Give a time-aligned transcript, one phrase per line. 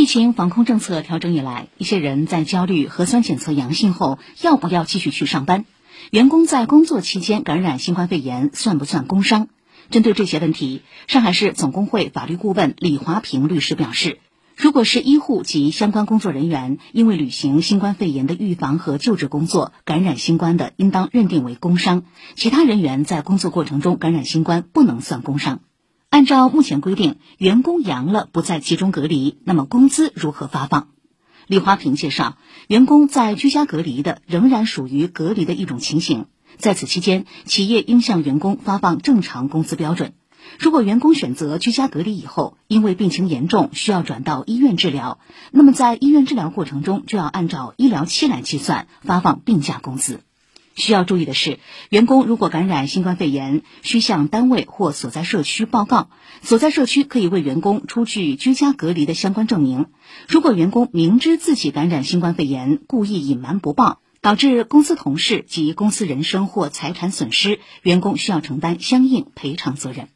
[0.00, 5.66] 疫情防控政策调整以来，一些人在焦虑核酸检测阳性后要不要继续去上班，
[6.10, 9.48] 员工在工作期间感染新冠肺炎算不算工伤？
[9.90, 14.20] 针对这些问题，上海市总工会法律顾问李华平律师表示。
[14.56, 22.04] 如果是医护及相关工作人员因为履行新冠肺炎的预防和救治工作感染新冠的，应当认定为工伤；
[22.36, 25.60] 其他人员在工作过程中感染新冠不能算工伤。
[26.10, 30.88] 按照目前规定，员工阳了不在集中隔离，那么工资如何发放？
[31.46, 32.36] 李华平介绍，
[32.66, 40.14] 员工在居家隔离的仍然属于隔离的一种情形，在此期间，企业应向员工发放正常工资标准。
[40.58, 45.20] 如果员工选择居家隔离以后，因为病情严重需要转到医院治疗，
[45.52, 50.18] 那么在医院治疗过程中就要按照医疗期来计算发放病假工资。
[50.74, 56.10] 需要注意的是，员工如果感染新冠肺炎，需向单位或所在社区报告，
[56.42, 59.86] 所在社区可以为员工出具居家隔离的相关证明。
[60.28, 70.08] 如果员工明知自己感染新冠肺炎，故意隐瞒不报，导致公司同事及公司人身或财产损失，员工需要承担相应赔偿责任。